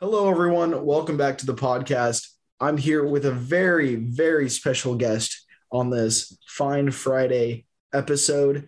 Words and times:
Hello, 0.00 0.28
everyone. 0.28 0.84
Welcome 0.84 1.16
back 1.16 1.38
to 1.38 1.46
the 1.46 1.54
podcast. 1.54 2.26
I'm 2.58 2.76
here 2.76 3.06
with 3.06 3.24
a 3.26 3.30
very, 3.30 3.94
very 3.94 4.50
special 4.50 4.96
guest 4.96 5.46
on 5.70 5.88
this 5.88 6.36
fine 6.48 6.90
Friday 6.90 7.66
episode. 7.92 8.66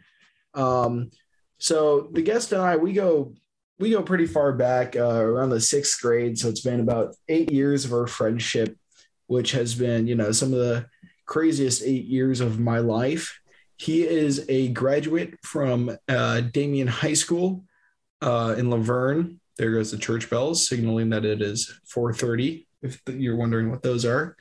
Um, 0.54 1.10
so 1.58 2.10
the 2.12 2.22
guest 2.22 2.52
and 2.52 2.62
I, 2.62 2.76
we 2.76 2.92
go, 2.92 3.34
we 3.80 3.90
go 3.90 4.02
pretty 4.02 4.26
far 4.26 4.52
back, 4.52 4.94
uh, 4.94 5.20
around 5.20 5.50
the 5.50 5.60
sixth 5.60 6.00
grade. 6.00 6.38
So 6.38 6.48
it's 6.48 6.60
been 6.60 6.78
about 6.78 7.16
eight 7.28 7.50
years 7.50 7.84
of 7.84 7.92
our 7.92 8.06
friendship, 8.06 8.78
which 9.26 9.50
has 9.50 9.74
been, 9.74 10.06
you 10.06 10.14
know, 10.14 10.30
some 10.30 10.52
of 10.52 10.60
the 10.60 10.86
craziest 11.26 11.82
eight 11.82 12.04
years 12.04 12.40
of 12.40 12.60
my 12.60 12.78
life. 12.78 13.40
He 13.78 14.04
is 14.04 14.46
a 14.48 14.68
graduate 14.68 15.34
from 15.42 15.90
uh, 16.08 16.42
Damien 16.42 16.86
High 16.86 17.14
School 17.14 17.64
uh, 18.22 18.54
in 18.56 18.70
La 18.70 18.76
Verne. 18.76 19.40
There 19.58 19.72
goes 19.72 19.90
the 19.90 19.98
church 19.98 20.28
bells, 20.28 20.68
signaling 20.68 21.10
that 21.10 21.24
it 21.24 21.40
is 21.40 21.72
4:30. 21.86 22.66
If 22.82 23.00
you're 23.08 23.36
wondering 23.36 23.70
what 23.70 23.82
those 23.82 24.04
are, 24.04 24.36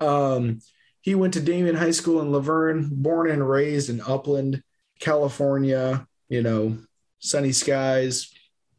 um, 0.00 0.60
he 1.00 1.14
went 1.14 1.34
to 1.34 1.40
Damien 1.40 1.76
High 1.76 1.92
School 1.92 2.20
in 2.20 2.32
La 2.32 2.40
Verne, 2.40 2.88
born 2.90 3.30
and 3.30 3.48
raised 3.48 3.88
in 3.88 4.00
Upland, 4.02 4.62
California. 5.00 6.06
You 6.28 6.42
know, 6.42 6.78
sunny 7.18 7.52
skies, 7.52 8.30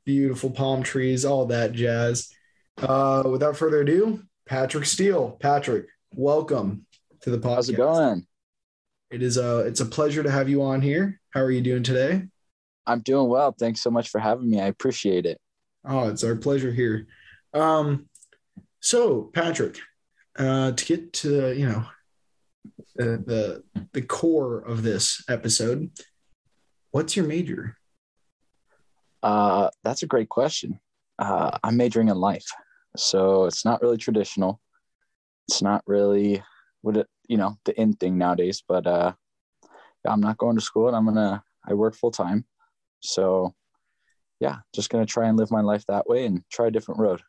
beautiful 0.06 0.52
palm 0.52 0.84
trees, 0.84 1.26
all 1.26 1.48
that 1.48 1.74
jazz. 1.74 2.30
Uh, 2.78 3.24
without 3.26 3.58
further 3.58 3.82
ado, 3.82 4.24
Patrick 4.46 4.86
Steele. 4.86 5.38
Patrick, 5.40 5.88
welcome 6.14 6.86
to 7.22 7.32
the 7.32 7.38
podcast. 7.38 7.56
How's 7.56 7.70
it 7.70 7.78
going? 7.78 8.28
It 9.10 9.24
is 9.24 9.38
a 9.38 9.60
it's 9.62 9.80
a 9.80 9.86
pleasure 9.86 10.22
to 10.22 10.30
have 10.30 10.50
you 10.50 10.62
on 10.62 10.82
here. 10.82 11.20
How 11.32 11.42
are 11.42 11.52
you 11.52 11.62
doing 11.62 11.84
today? 11.84 12.28
I'm 12.86 13.02
doing 13.02 13.28
well. 13.28 13.56
Thanks 13.58 13.82
so 13.82 13.90
much 13.90 14.10
for 14.10 14.20
having 14.20 14.50
me. 14.50 14.62
I 14.62 14.68
appreciate 14.68 15.26
it. 15.26 15.40
Oh, 15.90 16.08
it's 16.08 16.24
our 16.24 16.36
pleasure 16.36 16.72
here. 16.72 17.08
Um, 17.52 18.08
so 18.80 19.32
Patrick, 19.34 19.80
uh, 20.38 20.72
to 20.72 20.86
get 20.86 21.14
to 21.14 21.52
you 21.58 21.66
know 21.66 21.84
the 22.96 23.64
the 23.74 23.86
the 23.94 24.04
core 24.04 24.60
of 24.60 24.84
this 24.84 25.24
episode, 25.28 25.90
what's 26.92 27.18
your 27.18 27.26
major? 27.26 27.76
Uh, 29.24 29.70
that's 29.84 30.04
a 30.04 30.08
great 30.08 30.30
question. 30.30 30.80
Uh, 31.18 31.58
I'm 31.64 31.76
majoring 31.76 32.10
in 32.10 32.18
life, 32.18 32.46
so 32.96 33.46
it's 33.46 33.66
not 33.66 33.82
really 33.82 33.98
traditional. 33.98 34.62
It's 35.48 35.64
not 35.64 35.82
really 35.88 36.44
what 36.82 36.98
it 36.98 37.08
you 37.28 37.38
know 37.38 37.58
the 37.66 37.80
in 37.82 37.94
thing 37.94 38.16
nowadays. 38.16 38.64
But 38.66 38.86
uh, 38.86 39.14
I'm 40.08 40.22
not 40.22 40.38
going 40.38 40.56
to 40.56 40.62
school, 40.62 40.88
and 40.88 40.96
I'm 40.96 41.06
gonna 41.06 41.44
I 41.68 41.74
work 41.74 41.96
full 41.96 42.12
time, 42.12 42.46
so 43.00 43.56
yeah, 44.40 44.58
just 44.74 44.90
gonna 44.90 45.06
try 45.06 45.28
and 45.28 45.38
live 45.38 45.52
my 45.52 45.62
life 45.62 45.86
that 45.88 46.08
way 46.08 46.26
and 46.26 46.44
try 46.52 46.68
a 46.68 46.72
different 46.72 47.00
road. 47.00 47.22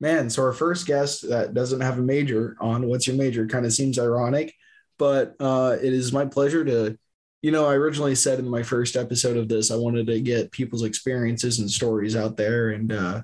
Man, 0.00 0.30
so 0.30 0.42
our 0.42 0.52
first 0.52 0.86
guest 0.86 1.28
that 1.28 1.52
doesn't 1.52 1.82
have 1.82 1.98
a 1.98 2.02
major 2.02 2.56
on 2.58 2.86
what's 2.86 3.06
your 3.06 3.16
major 3.16 3.46
kind 3.46 3.66
of 3.66 3.72
seems 3.72 3.98
ironic, 3.98 4.54
but 4.98 5.36
uh, 5.40 5.76
it 5.80 5.92
is 5.92 6.12
my 6.12 6.24
pleasure 6.24 6.64
to, 6.64 6.98
you 7.42 7.50
know, 7.50 7.66
I 7.66 7.74
originally 7.74 8.14
said 8.14 8.38
in 8.38 8.48
my 8.48 8.62
first 8.62 8.96
episode 8.96 9.36
of 9.36 9.48
this, 9.48 9.70
I 9.70 9.76
wanted 9.76 10.06
to 10.06 10.20
get 10.20 10.52
people's 10.52 10.84
experiences 10.84 11.58
and 11.58 11.70
stories 11.70 12.16
out 12.16 12.36
there 12.38 12.70
and, 12.70 12.90
uh, 12.90 13.22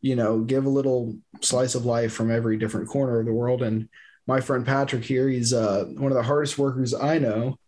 you 0.00 0.16
know, 0.16 0.40
give 0.40 0.66
a 0.66 0.70
little 0.70 1.16
slice 1.40 1.74
of 1.74 1.86
life 1.86 2.12
from 2.12 2.30
every 2.30 2.58
different 2.58 2.88
corner 2.88 3.20
of 3.20 3.26
the 3.26 3.32
world. 3.32 3.62
And 3.62 3.88
my 4.26 4.40
friend 4.40 4.66
Patrick 4.66 5.04
here, 5.04 5.28
he's 5.28 5.54
uh, 5.54 5.86
one 5.96 6.12
of 6.12 6.16
the 6.16 6.22
hardest 6.22 6.58
workers 6.58 6.92
I 6.92 7.18
know. 7.18 7.58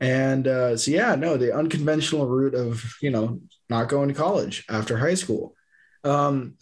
And 0.00 0.46
uh, 0.46 0.76
so, 0.76 0.92
yeah, 0.92 1.16
no, 1.16 1.36
the 1.36 1.54
unconventional 1.54 2.26
route 2.26 2.54
of, 2.54 2.94
you 3.02 3.10
know, 3.10 3.40
not 3.74 3.88
going 3.88 4.08
to 4.08 4.14
college 4.14 4.64
after 4.68 4.96
high 4.96 5.14
school. 5.14 5.54
Um, 6.04 6.56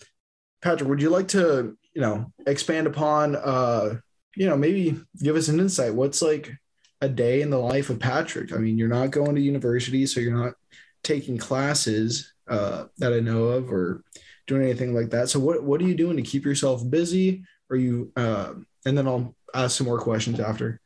Patrick, 0.62 0.88
would 0.88 1.02
you 1.02 1.10
like 1.10 1.28
to, 1.28 1.76
you 1.94 2.00
know, 2.00 2.32
expand 2.46 2.86
upon, 2.86 3.36
uh, 3.36 3.96
you 4.36 4.46
know, 4.46 4.56
maybe 4.56 5.00
give 5.22 5.36
us 5.36 5.48
an 5.48 5.60
insight? 5.60 5.94
What's 5.94 6.22
like 6.22 6.52
a 7.00 7.08
day 7.08 7.42
in 7.42 7.50
the 7.50 7.58
life 7.58 7.90
of 7.90 7.98
Patrick? 7.98 8.52
I 8.52 8.56
mean, 8.56 8.78
you're 8.78 8.88
not 8.88 9.10
going 9.10 9.34
to 9.34 9.40
university, 9.40 10.06
so 10.06 10.20
you're 10.20 10.36
not 10.36 10.54
taking 11.02 11.36
classes 11.36 12.32
uh, 12.48 12.84
that 12.98 13.12
I 13.12 13.20
know 13.20 13.44
of 13.44 13.70
or 13.70 14.04
doing 14.46 14.62
anything 14.62 14.94
like 14.94 15.10
that. 15.10 15.28
So, 15.28 15.40
what 15.40 15.62
what 15.62 15.80
are 15.80 15.86
you 15.86 15.94
doing 15.94 16.16
to 16.16 16.22
keep 16.22 16.44
yourself 16.44 16.88
busy? 16.88 17.44
Are 17.70 17.76
you, 17.76 18.12
uh, 18.16 18.54
and 18.86 18.96
then 18.96 19.08
I'll 19.08 19.34
ask 19.54 19.76
some 19.76 19.86
more 19.86 19.98
questions 19.98 20.40
after. 20.40 20.80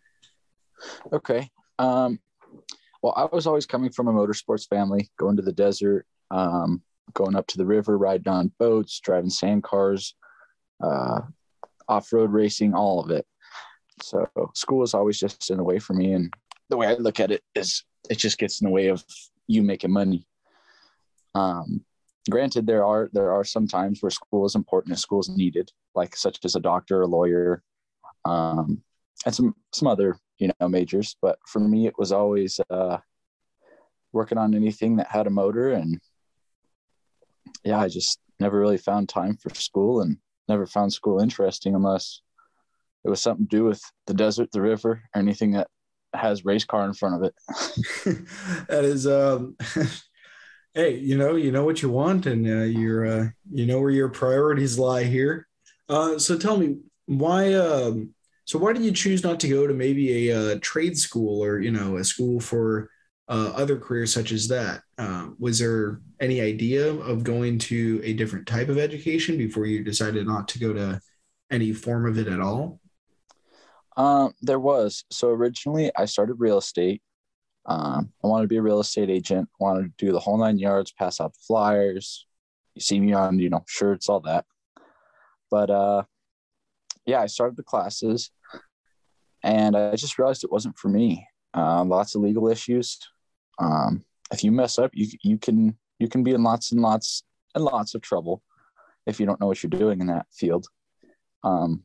Okay. 1.13 1.51
Um, 1.79 2.21
well, 3.03 3.15
I 3.17 3.25
was 3.35 3.47
always 3.47 3.67
coming 3.67 3.91
from 3.91 4.09
a 4.09 4.13
motorsports 4.13 4.69
family, 4.69 5.11
going 5.19 5.37
to 5.37 5.43
the 5.43 5.53
desert, 5.53 6.07
um, 6.31 6.83
going 7.15 7.37
up 7.37 7.47
to 7.49 7.59
the 7.59 7.67
river, 7.67 7.97
riding 7.97 8.29
on 8.29 8.53
boats, 8.59 9.01
driving 9.01 9.31
sand 9.31 9.63
cars, 9.63 10.15
uh, 10.83 11.21
off 11.89 12.13
road 12.13 12.33
racing, 12.33 12.75
all 12.75 13.01
of 13.01 13.11
it. 13.11 13.27
So 14.03 14.27
school 14.55 14.83
is 14.83 14.95
always 14.95 15.19
just 15.19 15.51
in 15.51 15.57
the 15.57 15.65
way 15.65 15.79
for 15.79 15.95
me. 15.95 16.13
And 16.13 16.33
the 16.69 16.77
way 16.77 16.87
I 16.87 16.95
look 16.95 17.21
at 17.21 17.31
it 17.31 17.43
is 17.55 17.85
it 18.11 18.19
just 18.19 18.39
gets 18.39 18.61
in 18.61 18.67
the 18.67 18.73
way 18.73 18.89
of 18.89 19.05
you 19.47 19.63
making 19.63 19.93
money. 19.93 20.27
Um, 21.35 21.85
granted, 22.31 22.67
there 22.67 22.85
are 22.85 23.09
there 23.13 23.33
are 23.33 23.45
some 23.45 23.67
times 23.67 24.03
where 24.03 24.11
school 24.11 24.45
is 24.45 24.55
important 24.55 24.93
and 24.93 24.99
school 24.99 25.21
is 25.21 25.29
needed, 25.29 25.71
like 25.95 26.17
such 26.17 26.39
as 26.45 26.57
a 26.57 26.61
doctor, 26.61 27.03
a 27.03 27.07
lawyer, 27.07 27.63
um, 28.25 28.83
and 29.25 29.35
some 29.35 29.55
some 29.73 29.89
other 29.89 30.19
you 30.39 30.51
know 30.61 30.69
majors. 30.69 31.17
But 31.23 31.39
for 31.47 31.61
me, 31.61 31.87
it 31.87 31.99
was 31.99 32.13
always 32.13 32.61
uh, 32.71 32.99
working 34.13 34.39
on 34.39 34.55
anything 34.55 34.97
that 34.97 35.11
had 35.11 35.27
a 35.27 35.31
motor 35.31 35.73
and 35.73 36.01
yeah, 37.67 37.81
I 37.81 37.89
just 37.89 38.21
never 38.39 38.59
really 38.59 38.79
found 38.79 39.09
time 39.09 39.37
for 39.37 39.51
school 39.51 40.01
and 40.01 40.19
never 40.49 40.67
found 40.67 40.93
school 40.93 41.19
interesting 41.19 41.75
unless 41.75 42.23
it 43.05 43.11
was 43.11 43.21
something 43.21 43.47
to 43.47 43.57
do 43.57 43.65
with 43.65 43.83
the 44.07 44.15
desert, 44.15 44.53
the 44.53 44.63
river, 44.63 44.91
or 44.91 45.21
anything 45.21 45.51
that 45.53 45.67
has 46.15 46.45
race 46.45 46.65
car 46.65 46.85
in 46.85 46.95
front 46.95 47.17
of 47.17 47.23
it. 47.25 47.35
that 48.69 48.85
is, 48.85 49.07
um, 49.07 49.57
hey, 50.75 50.97
you 50.97 51.19
know, 51.19 51.35
you 51.35 51.51
know 51.51 51.65
what 51.65 51.83
you 51.83 51.91
want, 51.91 52.27
and 52.27 52.47
uh, 52.47 52.65
you're, 52.65 53.05
uh, 53.05 53.27
you 53.53 53.67
know 53.67 53.81
where 53.81 53.91
your 53.91 54.11
priorities 54.11 54.79
lie 54.79 55.05
here. 55.05 55.49
Uh, 55.89 56.19
so 56.19 56.39
tell 56.39 56.57
me, 56.57 56.79
why? 57.07 57.53
Um, 57.55 58.15
so 58.45 58.61
why 58.61 58.73
did 58.73 58.83
you 58.83 58.93
choose 58.93 59.25
not 59.25 59.41
to 59.41 59.49
go 59.49 59.67
to 59.67 59.75
maybe 59.75 60.31
a, 60.31 60.37
a 60.37 60.53
uh, 60.53 60.59
trade 60.61 60.97
school 60.97 61.43
or 61.43 61.59
you 61.61 61.73
know 61.73 61.97
a 61.97 62.05
school 62.05 62.39
for 62.39 62.91
uh, 63.29 63.53
other 63.55 63.79
careers 63.79 64.13
such 64.13 64.33
as 64.33 64.49
that. 64.49 64.83
Uh, 64.99 65.29
was 65.39 65.59
there 65.59 66.01
any 66.21 66.41
idea 66.41 66.93
of 66.93 67.25
going 67.25 67.59
to 67.59 68.01
a 68.05 68.13
different 68.13 68.47
type 68.47 68.69
of 68.69 68.79
education 68.79 69.37
before 69.37 69.67
you 69.67 69.83
decided 69.83 70.27
not 70.27 70.49
to 70.49 70.59
go 70.59 70.73
to 70.73 71.01
any 71.51 71.73
form 71.73 72.07
of 72.07 72.19
it 72.19 72.29
at 72.29 72.41
all? 72.41 72.81
Um, 73.97 74.35
there 74.43 74.61
was. 74.61 75.05
So 75.11 75.29
originally, 75.31 75.91
I 75.97 76.05
started 76.05 76.35
real 76.35 76.59
estate. 76.59 77.03
Um, 77.65 78.13
I 78.23 78.29
wanted 78.29 78.43
to 78.43 78.49
be 78.49 78.59
a 78.59 78.63
real 78.63 78.81
estate 78.81 79.11
agent. 79.11 79.49
I 79.61 79.65
wanted 79.65 79.99
to 79.99 80.07
do 80.07 80.13
the 80.13 80.21
whole 80.21 80.39
nine 80.39 80.59
yards, 80.59 80.93
pass 80.93 81.21
out 81.21 81.35
flyers. 81.37 82.27
You 82.75 82.81
see 82.81 83.01
me 83.01 83.13
on, 83.13 83.39
you 83.39 83.51
know, 83.51 83.65
shirts, 83.67 84.09
all 84.09 84.21
that. 84.21 84.45
But 85.51 85.71
uh, 85.71 86.03
yeah, 87.07 87.21
I 87.23 87.27
started 87.27 87.57
the 87.57 87.63
classes, 87.63 88.31
and 89.43 89.77
I 89.77 89.97
just 89.97 90.19
realized 90.19 90.45
it 90.45 90.53
wasn't 90.53 90.79
for 90.79 90.89
me. 90.89 91.27
Uh, 91.55 91.83
lots 91.85 92.15
of 92.15 92.21
legal 92.21 92.49
issues, 92.49 92.99
um, 93.59 94.05
if 94.33 94.43
you 94.45 94.53
mess 94.53 94.79
up, 94.79 94.91
you 94.95 95.07
you 95.23 95.39
can 95.39 95.77
you 95.99 96.09
can 96.09 96.23
be 96.23 96.33
in 96.33 96.43
lots 96.43 96.73
and 96.73 96.81
lots 96.81 97.23
and 97.55 97.65
lots 97.65 97.95
of 97.95 98.03
trouble 98.03 98.43
if 99.07 99.21
you 99.21 99.27
don't 99.27 99.41
know 99.41 99.47
what 99.47 99.63
you're 99.63 99.71
doing 99.71 100.01
in 100.01 100.09
that 100.09 100.27
field. 100.33 100.67
Um, 101.45 101.85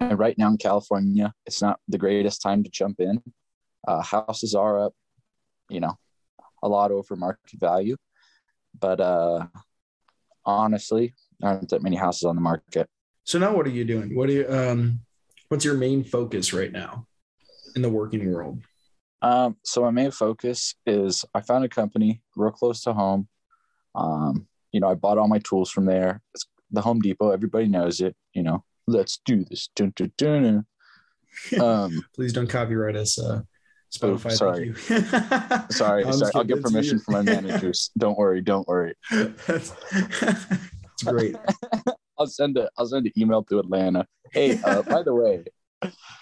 and 0.00 0.18
right 0.18 0.36
now 0.38 0.48
in 0.48 0.58
California, 0.58 1.32
it's 1.46 1.62
not 1.62 1.80
the 1.88 1.98
greatest 1.98 2.42
time 2.42 2.62
to 2.62 2.70
jump 2.70 3.00
in. 3.00 3.22
Uh, 3.88 4.02
houses 4.02 4.54
are 4.54 4.86
up, 4.86 4.94
you 5.68 5.80
know, 5.80 5.98
a 6.62 6.68
lot 6.68 6.92
over 6.92 7.16
market 7.16 7.58
value, 7.58 7.96
but 8.78 9.00
uh, 9.00 9.46
honestly, 10.44 11.14
aren't 11.42 11.70
that 11.70 11.82
many 11.82 11.96
houses 11.96 12.24
on 12.24 12.34
the 12.34 12.42
market. 12.42 12.88
So 13.24 13.38
now, 13.38 13.54
what 13.54 13.66
are 13.66 13.70
you 13.70 13.84
doing? 13.84 14.14
What 14.14 14.28
do 14.28 14.34
you 14.34 14.48
um, 14.48 15.00
what's 15.48 15.64
your 15.64 15.74
main 15.74 16.04
focus 16.04 16.52
right 16.52 16.70
now 16.70 17.06
in 17.74 17.82
the 17.82 17.88
working 17.88 18.30
world? 18.30 18.60
Um, 19.22 19.56
so 19.64 19.82
my 19.82 19.90
main 19.90 20.10
focus 20.10 20.74
is 20.86 21.24
I 21.34 21.40
found 21.40 21.64
a 21.64 21.68
company 21.68 22.22
real 22.36 22.50
close 22.50 22.82
to 22.82 22.92
home. 22.92 23.28
Um, 23.94 24.46
you 24.72 24.80
know, 24.80 24.88
I 24.88 24.94
bought 24.94 25.18
all 25.18 25.28
my 25.28 25.40
tools 25.40 25.70
from 25.70 25.86
there. 25.86 26.22
It's 26.34 26.46
the 26.70 26.80
Home 26.80 27.00
Depot. 27.00 27.30
Everybody 27.30 27.66
knows 27.66 28.00
it. 28.00 28.16
You 28.32 28.42
know, 28.42 28.64
let's 28.86 29.20
do 29.24 29.44
this. 29.44 29.68
Dun, 29.74 29.92
dun, 29.96 30.12
dun. 30.16 30.66
Um, 31.60 32.04
Please 32.14 32.32
don't 32.32 32.48
copyright 32.48 32.96
us. 32.96 33.16
Uh, 33.16 33.42
Spotify. 33.94 34.32
sorry. 34.32 34.74
sorry. 35.70 36.04
I'm 36.04 36.12
sorry. 36.12 36.32
I'll 36.34 36.44
get 36.44 36.60
permission 36.60 36.98
from 36.98 37.14
my 37.14 37.22
managers. 37.22 37.90
don't 37.96 38.18
worry. 38.18 38.40
Don't 38.40 38.66
worry. 38.66 38.94
That's, 39.10 39.70
that's 40.20 41.02
great. 41.04 41.36
I'll 42.18 42.26
send 42.26 42.58
a 42.58 42.68
I'll 42.76 42.86
send 42.86 43.06
an 43.06 43.12
email 43.16 43.44
to 43.44 43.58
Atlanta. 43.58 44.06
Hey, 44.32 44.60
uh, 44.62 44.82
by 44.82 45.02
the 45.02 45.14
way, 45.14 45.44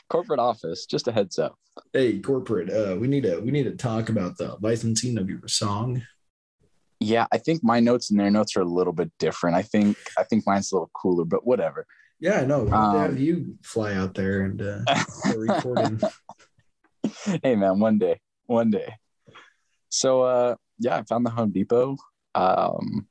corporate 0.09 0.41
office, 0.41 0.87
just 0.87 1.09
a 1.09 1.13
heads 1.13 1.39
up. 1.39 1.57
Hey, 1.93 2.19
corporate, 2.19 2.71
uh, 2.71 2.97
we 2.97 3.09
need 3.09 3.23
to 3.23 3.39
we 3.41 3.51
need 3.51 3.65
to 3.65 3.77
talk 3.77 4.09
about 4.09 4.37
the 4.37 4.57
licensing 4.61 5.19
of 5.19 5.29
your 5.29 5.47
song. 5.47 6.03
Yeah, 7.01 7.27
I 7.31 7.39
think 7.39 7.63
my 7.63 7.79
notes 7.79 8.11
and 8.11 8.19
their 8.19 8.31
notes 8.31 8.57
are 8.57 8.63
a 8.63 8.65
little 8.65 8.93
bit 8.93 9.13
different. 9.19 9.57
I 9.57 9.63
think 9.63 9.97
I 10.19 10.25
think 10.25 10.45
mine's 10.47 10.73
a 10.73 10.77
little 10.77 10.91
cooler, 10.95 11.25
but 11.25 11.47
whatever. 11.47 11.87
Yeah, 12.21 12.41
I 12.41 12.45
know. 12.47 12.69
Um, 12.73 12.97
have 12.97 13.21
you 13.21 13.57
fly 13.63 13.95
out 13.95 14.15
there 14.15 14.43
and 14.43 14.61
uh, 14.61 14.81
recording. 15.37 16.01
hey 17.43 17.55
man, 17.55 17.79
one 17.79 17.99
day, 17.99 18.21
one 18.47 18.71
day. 18.71 18.95
So 19.89 20.23
uh 20.23 20.57
yeah, 20.79 20.97
I 20.99 21.03
found 21.03 21.25
the 21.25 21.31
Home 21.31 21.51
Depot. 21.53 21.97
Um 22.35 23.07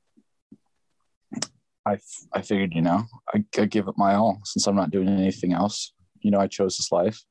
I 1.85 1.97
I 2.33 2.41
figured, 2.41 2.73
you 2.75 2.81
know, 2.81 3.05
I 3.33 3.45
could 3.53 3.71
give 3.71 3.87
it 3.87 3.95
my 3.97 4.15
all 4.15 4.41
since 4.43 4.67
I'm 4.67 4.75
not 4.75 4.91
doing 4.91 5.07
anything 5.07 5.53
else. 5.53 5.93
You 6.27 6.31
know, 6.31 6.41
I 6.41 6.47
chose 6.47 6.75
this 6.75 6.91
life. 6.91 7.23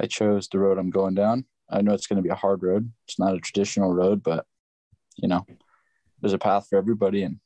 I 0.00 0.06
chose 0.06 0.46
the 0.46 0.60
road 0.60 0.78
I'm 0.78 0.90
going 0.90 1.16
down. 1.16 1.44
I 1.68 1.82
know 1.82 1.92
it's 1.92 2.06
going 2.06 2.18
to 2.18 2.22
be 2.22 2.28
a 2.28 2.36
hard 2.36 2.62
road. 2.62 2.92
It's 3.08 3.18
not 3.18 3.34
a 3.34 3.40
traditional 3.40 3.92
road, 3.92 4.22
but 4.22 4.46
you 5.16 5.26
know, 5.26 5.44
there's 6.20 6.32
a 6.32 6.38
path 6.38 6.68
for 6.70 6.78
everybody 6.78 7.24
and 7.24 7.40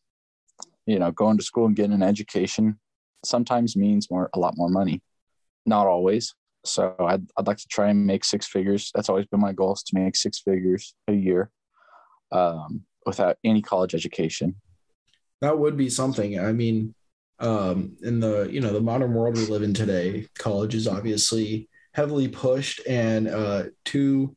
you 0.84 0.98
know, 0.98 1.12
going 1.12 1.38
to 1.38 1.42
school 1.42 1.64
and 1.64 1.74
getting 1.74 1.94
an 1.94 2.02
education 2.02 2.78
sometimes 3.24 3.74
means 3.74 4.10
more 4.10 4.28
a 4.34 4.38
lot 4.38 4.52
more 4.58 4.68
money. 4.68 5.00
Not 5.64 5.86
always, 5.86 6.34
so 6.66 6.94
I'd, 7.00 7.26
I'd 7.38 7.46
like 7.46 7.56
to 7.56 7.68
try 7.70 7.88
and 7.88 8.06
make 8.06 8.22
six 8.22 8.46
figures. 8.46 8.90
That's 8.94 9.08
always 9.08 9.24
been 9.24 9.40
my 9.40 9.54
goal 9.54 9.72
is 9.72 9.82
to 9.84 9.98
make 9.98 10.14
six 10.14 10.40
figures 10.40 10.94
a 11.08 11.14
year 11.14 11.50
um, 12.32 12.82
without 13.06 13.38
any 13.44 13.62
college 13.62 13.94
education. 13.94 14.56
That 15.40 15.58
would 15.58 15.78
be 15.78 15.88
something. 15.88 16.38
I 16.38 16.52
mean, 16.52 16.94
um, 17.40 17.96
in 18.02 18.20
the 18.20 18.48
you 18.50 18.60
know 18.60 18.72
the 18.72 18.81
modern 18.81 19.14
world 19.14 19.37
we 19.37 19.46
live 19.46 19.62
in 19.62 19.75
today, 19.75 20.28
college 20.38 20.75
is 20.75 20.87
obviously 20.87 21.69
heavily 21.92 22.28
pushed, 22.28 22.87
and 22.87 23.28
uh, 23.28 23.64
to 23.87 24.37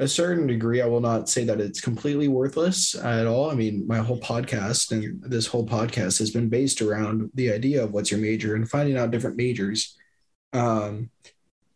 a 0.00 0.08
certain 0.08 0.46
degree, 0.48 0.82
I 0.82 0.86
will 0.86 1.00
not 1.00 1.28
say 1.28 1.44
that 1.44 1.60
it's 1.60 1.80
completely 1.80 2.26
worthless 2.26 2.96
at 2.96 3.28
all. 3.28 3.50
I 3.50 3.54
mean, 3.54 3.86
my 3.86 3.98
whole 3.98 4.20
podcast 4.20 4.90
and 4.90 5.22
this 5.22 5.46
whole 5.46 5.66
podcast 5.66 6.18
has 6.18 6.32
been 6.32 6.48
based 6.48 6.82
around 6.82 7.30
the 7.34 7.52
idea 7.52 7.84
of 7.84 7.92
what's 7.92 8.10
your 8.10 8.18
major 8.18 8.56
and 8.56 8.68
finding 8.68 8.98
out 8.98 9.12
different 9.12 9.36
majors, 9.36 9.96
um, 10.52 11.10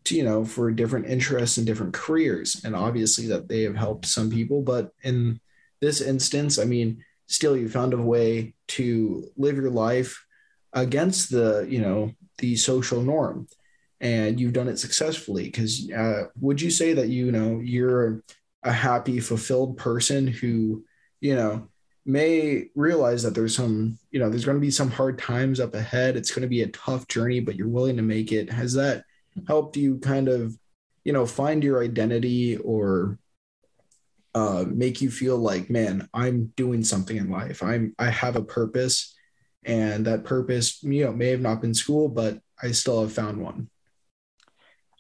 to, 0.05 0.17
you 0.17 0.25
know, 0.25 0.45
for 0.45 0.73
different 0.73 1.07
interests 1.07 1.59
and 1.59 1.67
different 1.67 1.95
careers. 1.95 2.61
And 2.65 2.75
obviously, 2.75 3.29
that 3.29 3.49
they 3.49 3.63
have 3.63 3.77
helped 3.77 4.07
some 4.07 4.31
people, 4.31 4.63
but 4.63 4.93
in 5.05 5.41
this 5.81 6.01
instance, 6.01 6.59
I 6.59 6.65
mean, 6.65 7.05
still, 7.29 7.57
you 7.57 7.69
found 7.69 7.95
a 7.95 7.99
way 7.99 8.55
to 8.69 9.31
live 9.37 9.57
your 9.57 9.71
life 9.71 10.25
against 10.73 11.31
the, 11.31 11.67
you 11.69 11.81
know, 11.81 12.13
the 12.39 12.57
social 12.57 13.03
norm. 13.03 13.47
And 14.01 14.39
you've 14.39 14.53
done 14.53 14.69
it 14.69 14.79
successfully 14.79 15.45
because 15.45 15.91
uh, 15.91 16.25
would 16.41 16.61
you 16.61 16.71
say 16.71 16.93
that 16.93 17.09
you 17.09 17.33
know 17.33 17.59
you're 17.59 18.23
a 18.63 18.71
happy 18.71 19.19
fulfilled 19.19 19.77
person 19.77 20.29
who 20.29 20.85
you 21.21 21.35
know 21.35 21.69
may 22.07 22.67
realize 22.77 23.25
that 23.25 23.35
there's 23.35 23.57
some 23.57 23.99
you 24.13 24.21
know 24.21 24.31
there's 24.31 24.45
going 24.45 24.57
to 24.57 24.61
be 24.61 24.71
some 24.71 24.91
hard 24.91 25.19
times 25.19 25.59
up 25.59 25.75
ahead. 25.75 26.17
It's 26.17 26.31
going 26.31 26.43
to 26.43 26.49
be 26.49 26.63
a 26.63 26.69
tough 26.69 27.09
journey 27.09 27.41
but 27.41 27.57
you're 27.57 27.67
willing 27.67 27.97
to 27.97 28.03
make 28.03 28.31
it. 28.31 28.53
Has 28.53 28.75
that 28.75 29.03
helped 29.49 29.77
you 29.77 29.99
kind 29.99 30.29
of 30.29 30.57
you 31.03 31.13
know 31.13 31.27
find 31.27 31.65
your 31.65 31.83
identity 31.83 32.57
or 32.59 33.19
uh, 34.35 34.65
make 34.69 35.01
you 35.01 35.11
feel 35.11 35.39
like 35.39 35.71
man 35.71 36.09
i'm 36.15 36.53
doing 36.55 36.85
something 36.85 37.17
in 37.17 37.31
life. 37.31 37.65
I'm 37.65 37.95
i 37.99 38.11
have 38.11 38.37
a 38.37 38.45
purpose 38.45 39.17
and 39.65 40.07
that 40.07 40.25
purpose 40.25 40.83
you 40.83 41.05
know 41.05 41.13
may 41.13 41.29
have 41.29 41.41
not 41.41 41.61
been 41.61 41.75
school 41.75 42.09
but 42.09 42.39
i 42.63 42.71
still 42.71 43.01
have 43.01 43.13
found 43.13 43.39
one 43.39 43.69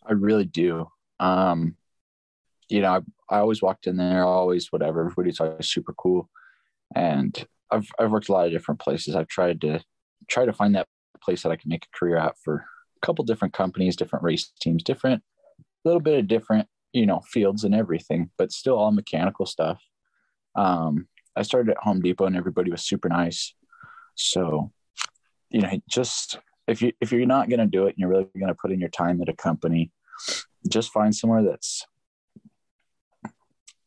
I 0.08 0.12
really 0.12 0.46
do. 0.46 0.88
Um, 1.20 1.76
you 2.68 2.80
know, 2.80 2.88
I, 3.30 3.36
I 3.36 3.38
always 3.40 3.62
walked 3.62 3.86
in 3.86 3.96
there, 3.96 4.24
always 4.24 4.72
whatever. 4.72 5.00
Everybody's 5.00 5.40
always 5.40 5.68
super 5.68 5.92
cool, 5.92 6.28
and 6.94 7.46
I've 7.70 7.88
I've 7.98 8.10
worked 8.10 8.28
a 8.28 8.32
lot 8.32 8.46
of 8.46 8.52
different 8.52 8.80
places. 8.80 9.14
I've 9.14 9.28
tried 9.28 9.60
to 9.62 9.80
try 10.28 10.44
to 10.44 10.52
find 10.52 10.74
that 10.74 10.88
place 11.22 11.42
that 11.42 11.52
I 11.52 11.56
can 11.56 11.68
make 11.68 11.84
a 11.84 11.98
career 11.98 12.16
at 12.16 12.38
for 12.42 12.64
a 12.96 13.06
couple 13.06 13.24
different 13.24 13.54
companies, 13.54 13.96
different 13.96 14.24
race 14.24 14.50
teams, 14.60 14.82
different 14.82 15.22
a 15.84 15.88
little 15.88 16.00
bit 16.00 16.18
of 16.18 16.26
different 16.26 16.68
you 16.92 17.06
know 17.06 17.20
fields 17.20 17.64
and 17.64 17.74
everything, 17.74 18.30
but 18.38 18.52
still 18.52 18.76
all 18.76 18.92
mechanical 18.92 19.46
stuff. 19.46 19.82
Um, 20.56 21.08
I 21.36 21.42
started 21.42 21.70
at 21.72 21.82
Home 21.84 22.00
Depot, 22.00 22.26
and 22.26 22.36
everybody 22.36 22.70
was 22.70 22.82
super 22.82 23.08
nice. 23.08 23.54
So, 24.18 24.72
you 25.48 25.60
know, 25.60 25.70
just 25.88 26.38
if 26.66 26.82
you 26.82 26.92
if 27.00 27.12
you're 27.12 27.24
not 27.24 27.48
going 27.48 27.60
to 27.60 27.66
do 27.66 27.86
it, 27.86 27.90
and 27.90 27.98
you're 27.98 28.10
really 28.10 28.28
going 28.38 28.48
to 28.48 28.54
put 28.54 28.72
in 28.72 28.80
your 28.80 28.90
time 28.90 29.22
at 29.22 29.28
a 29.28 29.32
company, 29.32 29.90
just 30.68 30.92
find 30.92 31.14
somewhere 31.14 31.42
that's 31.42 31.86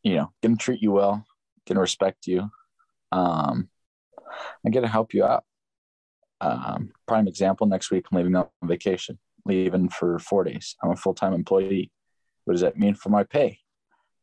you 0.04 0.16
know 0.16 0.32
going 0.42 0.58
to 0.58 0.64
treat 0.64 0.82
you 0.82 0.92
well 0.92 1.26
going 1.68 1.76
to 1.76 1.82
respect 1.82 2.26
you 2.26 2.50
um 3.12 3.70
and 4.64 4.74
going 4.74 4.84
to 4.84 4.90
help 4.90 5.14
you 5.14 5.24
out. 5.24 5.44
Um 6.40 6.92
prime 7.08 7.28
example 7.28 7.68
next 7.68 7.92
week 7.92 8.06
i'm 8.12 8.18
leaving 8.18 8.36
on 8.36 8.48
vacation 8.64 9.20
leaving 9.46 9.90
for 9.90 10.20
four 10.20 10.44
days. 10.44 10.76
I'm 10.84 10.92
a 10.92 10.96
full-time 10.96 11.34
employee. 11.34 11.92
What 12.46 12.54
does 12.54 12.62
that 12.62 12.78
mean 12.78 12.94
for 12.94 13.10
my 13.10 13.24
pay? 13.24 13.60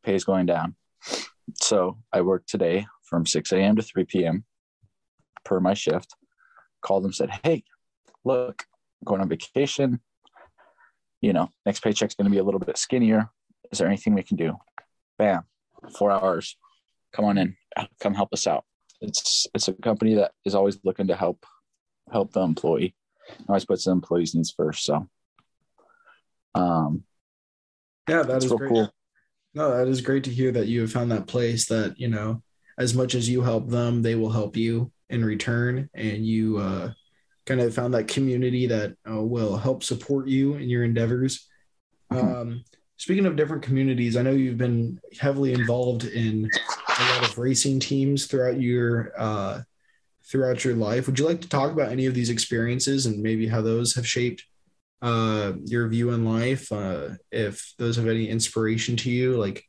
Pay 0.03 0.15
is 0.15 0.23
going 0.23 0.45
down. 0.45 0.75
So 1.55 1.97
i 2.11 2.21
work 2.21 2.45
today 2.47 2.87
from 3.03 3.25
6 3.25 3.51
a.m 3.53 3.75
to 3.75 3.81
3 3.81 4.05
p.m 4.05 4.45
per 5.49 5.59
my 5.59 5.73
shift 5.73 6.15
called 6.81 7.03
them 7.03 7.13
said 7.13 7.29
hey 7.43 7.63
look 8.23 8.63
I'm 9.01 9.05
going 9.05 9.21
on 9.21 9.29
vacation 9.29 9.99
you 11.21 11.33
know, 11.33 11.49
next 11.65 11.81
paycheck's 11.81 12.15
going 12.15 12.25
to 12.25 12.31
be 12.31 12.37
a 12.37 12.43
little 12.43 12.59
bit 12.59 12.77
skinnier. 12.77 13.29
Is 13.71 13.79
there 13.79 13.87
anything 13.87 14.13
we 14.13 14.23
can 14.23 14.37
do? 14.37 14.57
Bam, 15.17 15.43
four 15.97 16.11
hours. 16.11 16.57
Come 17.13 17.25
on 17.25 17.37
in, 17.37 17.55
come 17.99 18.13
help 18.13 18.29
us 18.33 18.47
out. 18.47 18.63
It's 19.01 19.47
it's 19.53 19.67
a 19.67 19.73
company 19.73 20.15
that 20.15 20.31
is 20.45 20.55
always 20.55 20.79
looking 20.83 21.07
to 21.07 21.15
help 21.15 21.45
help 22.11 22.33
the 22.33 22.41
employee. 22.41 22.95
Always 23.47 23.65
puts 23.65 23.85
the 23.85 23.91
employees' 23.91 24.35
needs 24.35 24.51
first. 24.51 24.83
So, 24.83 25.07
um, 26.55 27.03
yeah, 28.07 28.23
that's 28.23 28.45
real 28.45 28.57
great. 28.57 28.69
cool. 28.69 28.93
No, 29.53 29.77
that 29.77 29.87
is 29.87 30.01
great 30.01 30.23
to 30.25 30.33
hear 30.33 30.51
that 30.51 30.67
you 30.67 30.81
have 30.81 30.91
found 30.91 31.11
that 31.11 31.27
place 31.27 31.67
that, 31.67 31.99
you 31.99 32.07
know, 32.07 32.43
as 32.77 32.93
much 32.93 33.15
as 33.15 33.29
you 33.29 33.41
help 33.41 33.69
them, 33.69 34.01
they 34.01 34.15
will 34.15 34.31
help 34.31 34.55
you 34.55 34.91
in 35.09 35.25
return. 35.25 35.89
And 35.93 36.25
you 36.25 36.57
uh, 36.57 36.91
kind 37.45 37.61
of 37.61 37.73
found 37.73 37.93
that 37.93 38.07
community 38.07 38.67
that 38.67 38.95
uh, 39.09 39.21
will 39.21 39.57
help 39.57 39.83
support 39.83 40.27
you 40.27 40.55
in 40.55 40.69
your 40.69 40.83
endeavors. 40.83 41.47
Um, 42.11 42.63
speaking 42.97 43.25
of 43.25 43.35
different 43.35 43.63
communities, 43.63 44.15
I 44.17 44.21
know 44.21 44.31
you've 44.31 44.57
been 44.57 44.99
heavily 45.19 45.53
involved 45.53 46.05
in 46.05 46.49
a 46.99 47.03
lot 47.13 47.23
of 47.23 47.37
racing 47.37 47.79
teams 47.79 48.25
throughout 48.27 48.59
your 48.59 49.13
uh, 49.17 49.61
throughout 50.29 50.63
your 50.63 50.75
life. 50.75 51.07
Would 51.07 51.17
you 51.17 51.25
like 51.25 51.41
to 51.41 51.49
talk 51.49 51.71
about 51.71 51.91
any 51.91 52.05
of 52.05 52.13
these 52.13 52.29
experiences 52.29 53.05
and 53.05 53.21
maybe 53.21 53.47
how 53.47 53.61
those 53.61 53.95
have 53.95 54.07
shaped 54.07 54.43
uh, 55.01 55.53
your 55.65 55.87
view 55.87 56.11
in 56.11 56.25
life? 56.25 56.71
Uh, 56.71 57.09
if 57.31 57.73
those 57.77 57.97
have 57.97 58.07
any 58.07 58.29
inspiration 58.29 58.95
to 58.97 59.09
you, 59.09 59.37
like 59.37 59.63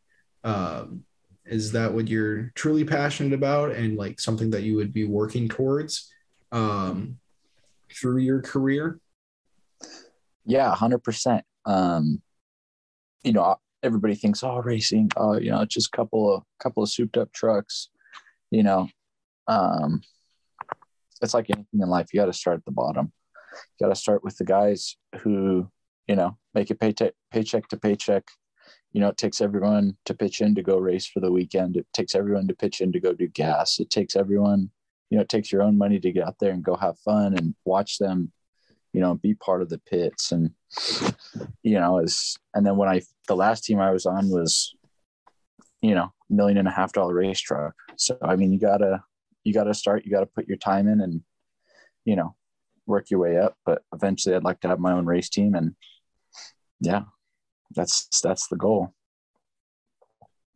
um, 0.44 1.04
is 1.50 1.72
that 1.72 1.92
what 1.92 2.08
you're 2.08 2.52
truly 2.54 2.84
passionate 2.84 3.32
about 3.32 3.72
and 3.72 3.96
like 3.96 4.20
something 4.20 4.50
that 4.50 4.62
you 4.62 4.76
would 4.76 4.92
be 4.92 5.04
working 5.04 5.48
towards 5.48 6.10
um, 6.52 7.18
through 7.92 8.18
your 8.18 8.40
career? 8.40 9.00
Yeah, 10.44 10.74
hundred 10.74 11.00
percent. 11.00 11.44
Um, 11.66 12.22
you 13.24 13.32
know, 13.32 13.56
everybody 13.82 14.14
thinks, 14.14 14.42
oh, 14.42 14.58
racing, 14.58 15.10
oh, 15.16 15.38
you 15.38 15.50
know, 15.50 15.64
just 15.64 15.88
a 15.92 15.96
couple 15.96 16.34
of 16.34 16.44
couple 16.60 16.84
of 16.84 16.88
souped 16.88 17.16
up 17.16 17.32
trucks. 17.32 17.88
You 18.50 18.62
know, 18.62 18.88
um, 19.48 20.02
it's 21.20 21.34
like 21.34 21.50
anything 21.50 21.80
in 21.80 21.88
life. 21.88 22.08
You 22.12 22.20
got 22.20 22.26
to 22.26 22.32
start 22.32 22.58
at 22.58 22.64
the 22.64 22.70
bottom. 22.70 23.12
You 23.78 23.86
got 23.86 23.94
to 23.94 24.00
start 24.00 24.22
with 24.22 24.36
the 24.36 24.44
guys 24.44 24.96
who, 25.20 25.68
you 26.06 26.14
know, 26.14 26.38
make 26.54 26.70
it 26.70 26.78
paycheck 26.78 27.12
paycheck 27.32 27.68
to 27.68 27.76
paycheck. 27.76 28.24
You 28.92 29.00
know, 29.00 29.08
it 29.08 29.16
takes 29.16 29.40
everyone 29.40 29.96
to 30.06 30.14
pitch 30.14 30.40
in 30.40 30.54
to 30.56 30.62
go 30.62 30.78
race 30.78 31.06
for 31.06 31.20
the 31.20 31.30
weekend. 31.30 31.76
It 31.76 31.86
takes 31.92 32.14
everyone 32.14 32.48
to 32.48 32.54
pitch 32.54 32.80
in 32.80 32.92
to 32.92 33.00
go 33.00 33.12
do 33.12 33.28
gas. 33.28 33.78
It 33.78 33.90
takes 33.90 34.16
everyone, 34.16 34.70
you 35.10 35.16
know, 35.16 35.22
it 35.22 35.28
takes 35.28 35.52
your 35.52 35.62
own 35.62 35.78
money 35.78 36.00
to 36.00 36.12
get 36.12 36.26
out 36.26 36.36
there 36.40 36.52
and 36.52 36.64
go 36.64 36.74
have 36.76 36.98
fun 36.98 37.34
and 37.36 37.54
watch 37.64 37.98
them, 37.98 38.32
you 38.92 39.00
know, 39.00 39.14
be 39.14 39.34
part 39.34 39.62
of 39.62 39.68
the 39.68 39.78
pits 39.78 40.32
and, 40.32 40.50
you 41.62 41.78
know, 41.78 41.98
as 41.98 42.36
and 42.54 42.66
then 42.66 42.76
when 42.76 42.88
I 42.88 43.02
the 43.28 43.36
last 43.36 43.64
team 43.64 43.78
I 43.78 43.92
was 43.92 44.06
on 44.06 44.28
was, 44.28 44.74
you 45.82 45.94
know, 45.94 46.12
million 46.28 46.58
and 46.58 46.68
a 46.68 46.72
half 46.72 46.92
dollar 46.92 47.14
race 47.14 47.40
truck. 47.40 47.74
So 47.96 48.18
I 48.22 48.34
mean, 48.36 48.52
you 48.52 48.58
gotta 48.58 49.04
you 49.44 49.52
gotta 49.52 49.74
start. 49.74 50.04
You 50.04 50.10
gotta 50.10 50.26
put 50.26 50.48
your 50.48 50.56
time 50.56 50.88
in 50.88 51.00
and, 51.00 51.22
you 52.04 52.16
know, 52.16 52.34
work 52.86 53.10
your 53.10 53.20
way 53.20 53.38
up. 53.38 53.56
But 53.64 53.82
eventually, 53.94 54.34
I'd 54.34 54.44
like 54.44 54.60
to 54.60 54.68
have 54.68 54.78
my 54.78 54.92
own 54.92 55.06
race 55.06 55.28
team 55.28 55.54
and, 55.54 55.74
yeah, 56.80 57.02
that's 57.74 58.08
that's 58.22 58.48
the 58.48 58.56
goal. 58.56 58.94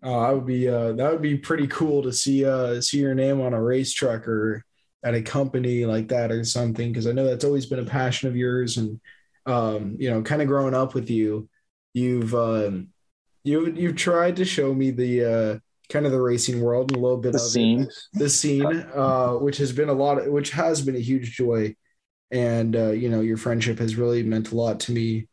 Oh, 0.03 0.21
that 0.23 0.35
would 0.35 0.47
be 0.47 0.69
uh, 0.69 0.93
that 0.93 1.11
would 1.13 1.23
be 1.23 1.37
pretty 1.39 1.67
cool 1.69 2.03
to 2.03 2.13
see 2.13 2.45
uh, 2.45 2.81
see 2.81 2.99
your 2.99 3.15
name 3.15 3.41
on 3.41 3.55
a 3.55 3.63
race 3.63 3.93
truck 3.93 4.29
or 4.29 4.63
at 5.03 5.15
a 5.15 5.23
company 5.23 5.87
like 5.87 6.09
that 6.09 6.31
or 6.31 6.45
something. 6.45 6.91
Because 6.93 7.07
I 7.07 7.13
know 7.13 7.25
that's 7.25 7.45
always 7.45 7.67
been 7.67 7.79
a 7.79 7.85
passion 7.85 8.29
of 8.29 8.37
yours, 8.37 8.77
and 8.77 9.01
um, 9.47 9.97
you 9.99 10.11
know, 10.11 10.23
kind 10.23 10.43
of 10.43 10.49
growing 10.49 10.75
up 10.75 10.95
with 10.95 11.09
you, 11.11 11.49
you've 11.95 12.35
um, 12.35 12.89
you 13.45 13.67
you've 13.73 13.97
tried 13.97 14.37
to 14.37 14.45
show 14.45 14.75
me 14.75 14.91
the 14.91 15.25
uh, 15.25 15.59
kind 15.91 16.07
of 16.07 16.13
the 16.13 16.21
racing 16.21 16.61
world 16.61 16.91
and 16.91 16.99
a 16.99 17.01
little 17.01 17.19
bit 17.19 17.33
The 17.33 17.39
of 17.39 17.43
scene. 17.43 17.83
it, 17.83 17.95
the 18.15 18.29
scene, 18.29 18.87
uh, 18.95 19.33
which 19.35 19.57
has 19.59 19.73
been 19.73 19.89
a 19.89 19.95
lot, 19.95 20.19
of, 20.19 20.27
which 20.33 20.51
has 20.51 20.83
been 20.83 20.97
a 20.97 21.01
huge 21.01 21.33
joy, 21.37 21.75
and 22.31 22.77
uh, 22.77 22.91
you 22.91 23.09
know, 23.11 23.21
your 23.23 23.37
friendship 23.39 23.79
has 23.79 23.97
really 23.97 24.23
meant 24.23 24.53
a 24.53 24.57
lot 24.57 24.81
to 24.81 24.93
me, 24.93 25.29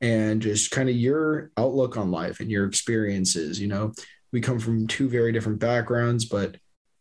and 0.00 0.42
just 0.42 0.70
kind 0.70 0.88
of 0.88 0.96
your 0.96 1.50
outlook 1.56 1.96
on 1.96 2.10
life 2.10 2.40
and 2.40 2.50
your 2.50 2.66
experiences. 2.66 3.60
You 3.60 3.68
know, 3.68 3.92
we 4.32 4.40
come 4.40 4.58
from 4.58 4.86
two 4.86 5.08
very 5.08 5.32
different 5.32 5.58
backgrounds, 5.58 6.24
but 6.26 6.56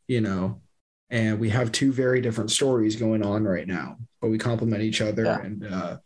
you 0.08 0.22
know, 0.22 0.62
and 1.10 1.40
we 1.40 1.50
have 1.50 1.72
two 1.72 1.92
very 1.92 2.22
different 2.22 2.52
stories 2.52 2.96
going 2.96 3.24
on 3.24 3.44
right 3.44 3.68
now, 3.68 3.98
but 4.22 4.30
we 4.30 4.38
complement 4.38 4.82
each 4.84 5.02
other, 5.02 5.24
Yeah. 5.24 5.42
and 5.42 5.66
uh, 5.66 5.98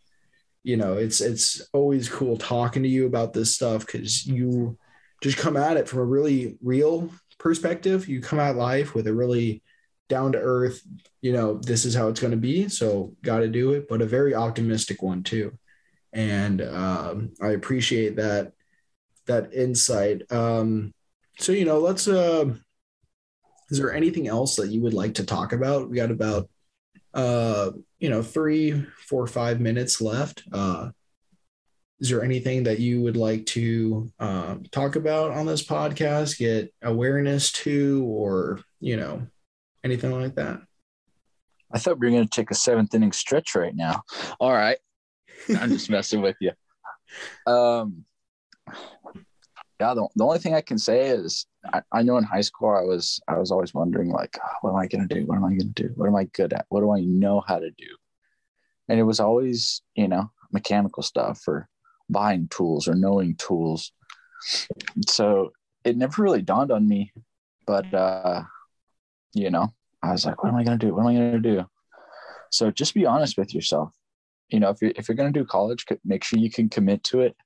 you 0.62 0.76
know, 0.76 0.98
it's 0.98 1.20
it's 1.20 1.62
always 1.72 2.08
cool 2.08 2.36
talking 2.36 2.82
to 2.82 2.88
you 2.88 3.06
about 3.06 3.32
this 3.32 3.54
stuff 3.54 3.86
because 3.86 4.26
you 4.26 4.78
just 5.22 5.38
come 5.38 5.56
at 5.56 5.76
it 5.76 5.88
from 5.88 6.00
a 6.00 6.04
really 6.04 6.58
real 6.62 7.10
perspective. 7.38 8.08
You 8.08 8.20
come 8.20 8.38
at 8.40 8.56
life 8.56 8.94
with 8.94 9.06
a 9.06 9.12
really 9.14 9.62
down 10.08 10.32
to 10.32 10.38
earth, 10.38 10.82
you 11.22 11.32
know, 11.32 11.54
this 11.58 11.84
is 11.84 11.94
how 11.94 12.08
it's 12.08 12.20
going 12.20 12.32
to 12.32 12.36
be. 12.36 12.68
So 12.68 13.14
got 13.22 13.38
to 13.38 13.48
do 13.48 13.72
it, 13.74 13.86
but 13.88 14.02
a 14.02 14.06
very 14.06 14.34
optimistic 14.34 15.02
one 15.02 15.22
too. 15.22 15.56
And 16.12 16.62
um, 16.62 17.32
I 17.40 17.50
appreciate 17.50 18.16
that 18.16 18.52
that 19.26 19.54
insight. 19.54 20.30
Um, 20.30 20.92
so 21.38 21.52
you 21.52 21.64
know, 21.64 21.78
let's. 21.78 22.08
Uh, 22.08 22.54
is 23.70 23.78
there 23.78 23.94
anything 23.94 24.26
else 24.26 24.56
that 24.56 24.70
you 24.70 24.80
would 24.82 24.94
like 24.94 25.14
to 25.14 25.24
talk 25.24 25.52
about? 25.52 25.88
We 25.88 25.96
got 25.96 26.10
about 26.10 26.50
uh, 27.14 27.70
you 27.98 28.10
know 28.10 28.22
three, 28.22 28.84
four, 29.06 29.26
five 29.26 29.60
minutes 29.60 30.00
left. 30.00 30.42
Uh, 30.52 30.90
is 32.00 32.08
there 32.08 32.24
anything 32.24 32.64
that 32.64 32.80
you 32.80 33.02
would 33.02 33.16
like 33.16 33.46
to 33.46 34.10
um, 34.18 34.64
talk 34.72 34.96
about 34.96 35.32
on 35.32 35.46
this 35.46 35.62
podcast 35.62 36.38
get 36.38 36.72
awareness 36.82 37.52
to 37.52 38.04
or 38.06 38.60
you 38.80 38.96
know 38.96 39.26
anything 39.84 40.10
like 40.10 40.34
that 40.34 40.60
I 41.72 41.78
thought 41.78 41.98
we 41.98 42.06
were 42.06 42.12
going 42.12 42.28
to 42.28 42.30
take 42.30 42.50
a 42.50 42.54
seventh 42.54 42.94
inning 42.94 43.12
stretch 43.12 43.54
right 43.54 43.74
now. 43.74 44.02
All 44.40 44.52
right. 44.52 44.78
I'm 45.48 45.70
just 45.70 45.90
messing 45.90 46.22
with 46.22 46.36
you. 46.40 46.52
Um, 47.46 48.04
yeah, 49.80 49.94
the, 49.94 50.06
the 50.14 50.24
only 50.24 50.38
thing 50.38 50.54
I 50.54 50.60
can 50.60 50.78
say 50.78 51.08
is 51.08 51.46
I, 51.72 51.82
I 51.90 52.02
know 52.02 52.18
in 52.18 52.24
high 52.24 52.42
school 52.42 52.68
I 52.68 52.82
was 52.82 53.20
I 53.26 53.38
was 53.38 53.50
always 53.50 53.72
wondering 53.72 54.10
like, 54.10 54.38
"Oh, 54.42 54.56
what 54.60 54.70
am 54.70 54.76
I 54.76 54.86
going 54.86 55.08
to 55.08 55.14
do? 55.14 55.26
What 55.26 55.36
am 55.36 55.44
I 55.44 55.48
going 55.48 55.72
to 55.72 55.88
do? 55.88 55.92
What 55.96 56.06
am 56.06 56.16
I 56.16 56.24
good 56.24 56.52
at? 56.52 56.66
What 56.68 56.80
do 56.80 56.92
I 56.92 57.00
know 57.00 57.40
how 57.40 57.58
to 57.58 57.70
do? 57.70 57.96
And 58.88 59.00
it 59.00 59.04
was 59.04 59.20
always 59.20 59.82
you 59.94 60.06
know 60.06 60.30
mechanical 60.52 61.02
stuff 61.02 61.42
or 61.48 61.68
buying 62.10 62.48
tools 62.48 62.88
or 62.88 62.94
knowing 62.94 63.36
tools. 63.36 63.92
So 65.08 65.52
it 65.84 65.96
never 65.96 66.22
really 66.22 66.42
dawned 66.42 66.70
on 66.70 66.86
me, 66.86 67.12
but 67.66 67.92
uh, 67.94 68.42
you 69.32 69.50
know 69.50 69.72
I 70.02 70.12
was 70.12 70.26
like, 70.26 70.42
what 70.42 70.50
am 70.50 70.56
I 70.56 70.64
going 70.64 70.78
to 70.78 70.86
do? 70.86 70.94
What 70.94 71.02
am 71.02 71.08
I 71.08 71.14
going 71.14 71.32
to 71.32 71.38
do? 71.38 71.64
So 72.50 72.70
just 72.70 72.94
be 72.94 73.06
honest 73.06 73.38
with 73.38 73.54
yourself. 73.54 73.94
You 74.50 74.60
know, 74.60 74.70
if 74.70 74.80
you're 74.80 74.92
if 74.96 75.08
you're 75.08 75.16
going 75.16 75.32
to 75.32 75.38
do 75.38 75.44
college, 75.44 75.84
make 76.04 76.24
sure 76.24 76.38
you 76.38 76.50
can 76.50 76.68
commit 76.68 77.04
to 77.04 77.20
it. 77.20 77.36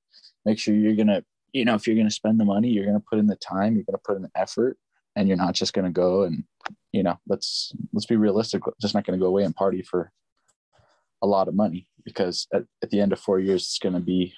Make 0.45 0.59
sure 0.59 0.75
you're 0.75 0.95
going 0.95 1.07
to, 1.07 1.23
you 1.53 1.65
know, 1.65 1.75
if 1.75 1.87
you're 1.87 1.95
going 1.95 2.07
to 2.07 2.13
spend 2.13 2.39
the 2.39 2.45
money, 2.45 2.69
you're 2.69 2.85
going 2.85 2.97
to 2.97 3.05
put 3.09 3.19
in 3.19 3.27
the 3.27 3.35
time, 3.37 3.75
you're 3.75 3.83
going 3.83 3.97
to 3.97 4.03
put 4.05 4.15
in 4.15 4.21
the 4.23 4.31
effort, 4.35 4.77
and 5.15 5.27
you're 5.27 5.37
not 5.37 5.53
just 5.53 5.73
going 5.73 5.85
to 5.85 5.91
go 5.91 6.23
and, 6.23 6.43
you 6.91 7.03
know, 7.03 7.17
let's 7.27 7.73
let's 7.93 8.05
be 8.05 8.15
realistic. 8.15 8.61
Just 8.81 8.93
not 8.93 9.05
going 9.05 9.17
to 9.19 9.23
go 9.23 9.29
away 9.29 9.43
and 9.43 9.55
party 9.55 9.81
for 9.81 10.11
a 11.21 11.27
lot 11.27 11.47
of 11.47 11.55
money 11.55 11.87
because 12.03 12.47
at, 12.53 12.63
at 12.83 12.89
the 12.89 12.99
end 12.99 13.13
of 13.13 13.19
four 13.19 13.39
years, 13.39 13.63
it's 13.63 13.79
going 13.79 13.95
to 13.95 14.01
be 14.01 14.33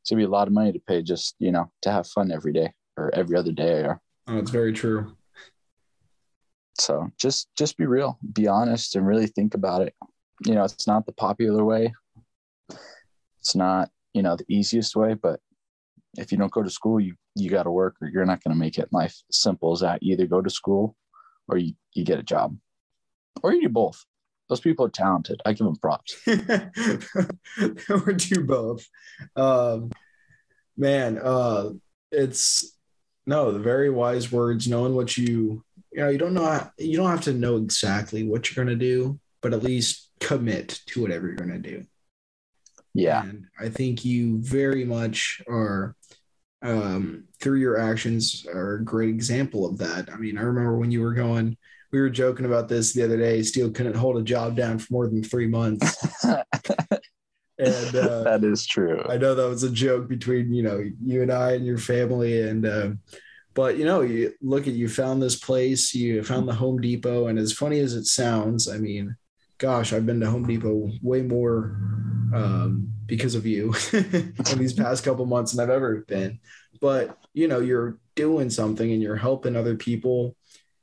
it's 0.00 0.10
going 0.10 0.18
to 0.20 0.26
be 0.26 0.28
a 0.28 0.32
lot 0.32 0.48
of 0.48 0.54
money 0.54 0.72
to 0.72 0.80
pay 0.80 1.02
just 1.02 1.34
you 1.38 1.52
know 1.52 1.70
to 1.82 1.90
have 1.90 2.06
fun 2.06 2.32
every 2.32 2.52
day 2.52 2.72
or 2.96 3.14
every 3.14 3.36
other 3.36 3.52
day 3.52 3.82
or 3.82 4.00
oh 4.28 4.38
it's 4.38 4.50
very 4.50 4.72
true 4.72 5.16
so 6.78 7.10
just 7.18 7.48
just 7.56 7.76
be 7.76 7.86
real 7.86 8.18
be 8.32 8.48
honest 8.48 8.96
and 8.96 9.06
really 9.06 9.26
think 9.26 9.54
about 9.54 9.82
it 9.82 9.94
you 10.44 10.54
know 10.54 10.64
it's 10.64 10.86
not 10.86 11.06
the 11.06 11.12
popular 11.12 11.64
way. 11.64 11.92
It's 13.38 13.54
not 13.54 13.90
you 14.14 14.22
know 14.22 14.36
the 14.36 14.44
easiest 14.48 14.96
way 14.96 15.14
but 15.14 15.40
if 16.18 16.32
you 16.32 16.38
don't 16.38 16.50
go 16.50 16.62
to 16.62 16.70
school 16.70 16.98
you 16.98 17.14
you 17.34 17.50
got 17.50 17.64
to 17.64 17.70
work 17.70 17.96
or 18.00 18.08
you're 18.08 18.26
not 18.26 18.42
going 18.42 18.54
to 18.54 18.58
make 18.58 18.78
it. 18.78 18.88
In 18.92 18.98
life 18.98 19.16
simple 19.30 19.72
as 19.72 19.80
that. 19.80 20.02
You 20.02 20.12
either 20.12 20.26
go 20.26 20.42
to 20.42 20.50
school 20.50 20.96
or 21.48 21.58
you, 21.58 21.74
you 21.94 22.04
get 22.04 22.18
a 22.18 22.24
job. 22.24 22.56
Or 23.42 23.52
you 23.52 23.62
do 23.62 23.68
both. 23.68 24.04
Those 24.48 24.60
people 24.60 24.84
are 24.84 24.90
talented. 24.90 25.40
I 25.46 25.52
give 25.52 25.66
them 25.66 25.76
props. 25.76 26.16
Or 27.90 28.12
do 28.12 28.44
both. 28.44 28.86
Um 29.36 29.90
man 30.76 31.18
uh 31.18 31.70
it's 32.10 32.76
no 33.26 33.52
the 33.52 33.58
very 33.58 33.90
wise 33.90 34.32
words 34.32 34.66
knowing 34.66 34.94
what 34.94 35.16
you 35.18 35.62
you 35.92 36.00
know 36.00 36.08
you 36.08 36.16
don't 36.16 36.32
know 36.32 36.70
you 36.78 36.96
don't 36.96 37.10
have 37.10 37.20
to 37.20 37.34
know 37.34 37.56
exactly 37.56 38.26
what 38.26 38.48
you're 38.48 38.64
going 38.64 38.78
to 38.78 38.82
do 38.82 39.20
but 39.42 39.52
at 39.52 39.62
least 39.62 40.09
commit 40.20 40.80
to 40.86 41.02
whatever 41.02 41.26
you're 41.26 41.36
going 41.36 41.50
to 41.50 41.58
do 41.58 41.84
yeah 42.94 43.22
and 43.22 43.46
I 43.60 43.68
think 43.68 44.04
you 44.04 44.38
very 44.40 44.84
much 44.84 45.42
are, 45.46 45.94
um, 46.62 47.24
through 47.40 47.58
your 47.58 47.78
actions, 47.78 48.46
are 48.52 48.76
a 48.76 48.84
great 48.84 49.10
example 49.10 49.66
of 49.66 49.78
that. 49.78 50.10
I 50.12 50.16
mean, 50.16 50.38
I 50.38 50.42
remember 50.42 50.76
when 50.76 50.90
you 50.90 51.02
were 51.02 51.14
going, 51.14 51.56
we 51.92 52.00
were 52.00 52.10
joking 52.10 52.46
about 52.46 52.68
this 52.68 52.92
the 52.92 53.02
other 53.02 53.18
day. 53.18 53.42
Steele 53.42 53.70
couldn't 53.70 53.96
hold 53.96 54.16
a 54.16 54.22
job 54.22 54.56
down 54.56 54.78
for 54.78 54.92
more 54.92 55.08
than 55.08 55.22
three 55.22 55.46
months. 55.46 55.96
and 56.24 57.94
uh, 57.94 58.22
that 58.22 58.40
is 58.42 58.64
true 58.66 59.04
I 59.06 59.18
know 59.18 59.34
that 59.34 59.48
was 59.48 59.64
a 59.64 59.70
joke 59.70 60.08
between, 60.08 60.54
you 60.54 60.62
know, 60.62 60.82
you 61.04 61.22
and 61.22 61.32
I 61.32 61.52
and 61.52 61.66
your 61.66 61.78
family. 61.78 62.42
And, 62.42 62.64
uh, 62.64 62.90
but, 63.52 63.76
you 63.76 63.84
know, 63.84 64.00
you 64.00 64.32
look 64.40 64.66
at, 64.66 64.74
you 64.74 64.88
found 64.88 65.20
this 65.20 65.36
place, 65.36 65.92
you 65.94 66.22
found 66.22 66.48
the 66.48 66.54
Home 66.54 66.80
Depot. 66.80 67.26
And 67.26 67.38
as 67.38 67.52
funny 67.52 67.80
as 67.80 67.94
it 67.94 68.06
sounds, 68.06 68.68
I 68.68 68.78
mean, 68.78 69.16
gosh, 69.60 69.92
I've 69.92 70.06
been 70.06 70.20
to 70.20 70.30
Home 70.30 70.46
Depot 70.46 70.90
way 71.02 71.22
more 71.22 71.76
um, 72.34 72.90
because 73.06 73.34
of 73.34 73.46
you 73.46 73.74
in 73.92 74.58
these 74.58 74.72
past 74.72 75.04
couple 75.04 75.26
months 75.26 75.52
than 75.52 75.62
I've 75.62 75.74
ever 75.74 76.04
been. 76.08 76.40
But 76.80 77.16
you 77.34 77.46
know, 77.46 77.60
you're 77.60 77.98
doing 78.16 78.50
something 78.50 78.90
and 78.90 79.02
you're 79.02 79.16
helping 79.16 79.54
other 79.54 79.76
people. 79.76 80.34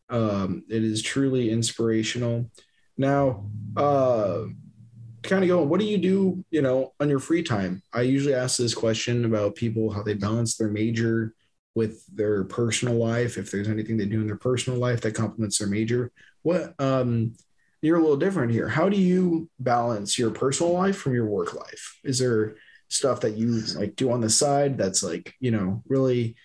Um, 0.10 0.64
it 0.70 0.84
is 0.84 1.02
truly 1.02 1.50
inspirational. 1.50 2.50
Now, 2.98 3.50
uh, 3.76 4.44
kind 5.24 5.44
of 5.44 5.50
going, 5.50 5.70
what 5.70 5.80
do 5.80 5.86
you 5.86 5.98
do? 5.98 6.46
You 6.52 6.62
know, 6.62 6.94
on 7.00 7.10
your 7.10 7.20
free 7.20 7.44
time? 7.44 7.82
I 7.94 8.02
usually 8.02 8.36
ask 8.36 8.58
this 8.58 8.76
question 8.76 9.26
about 9.26 9.56
people 9.56 9.92
how 9.92 10.04
they 10.04 10.14
balance 10.14 10.56
their 10.56 10.70
major 10.70 11.34
with 11.76 12.06
their 12.16 12.44
personal 12.44 12.96
life. 12.96 13.38
If 13.38 13.52
there's 13.52 13.68
anything 13.68 13.98
they 13.98 14.06
do 14.06 14.22
in 14.22 14.28
their 14.28 14.38
personal 14.38 14.80
life 14.80 15.02
that 15.02 15.16
complements 15.16 15.58
their 15.58 15.68
major, 15.68 16.12
what 16.44 16.74
um, 16.80 17.34
you're 17.88 17.98
a 17.98 18.02
little 18.02 18.18
different 18.18 18.52
here. 18.52 18.68
How 18.68 18.90
do 18.90 18.98
you 18.98 19.50
balance 19.60 20.20
your 20.20 20.32
personal 20.32 20.74
life 20.74 20.98
from 20.98 21.14
your 21.14 21.26
work 21.26 21.54
life? 21.54 22.00
Is 22.04 22.20
there 22.20 22.58
stuff 22.90 23.22
that 23.22 23.38
you 23.38 23.62
like 23.76 23.96
do 23.96 24.12
on 24.12 24.20
the 24.20 24.30
side 24.30 24.78
that's 24.78 25.04
like, 25.04 25.34
you 25.40 25.52
know, 25.52 25.82
really 25.88 26.36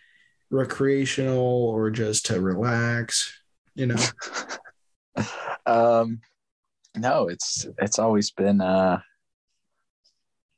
recreational 0.50 1.68
or 1.68 1.90
just 1.90 2.26
to 2.26 2.40
relax, 2.40 3.37
you 3.75 3.87
know? 3.87 3.96
um 5.66 6.20
no 6.96 7.28
it's 7.28 7.66
it's 7.78 7.99
always 7.99 8.30
been 8.30 8.61
uh 8.61 8.99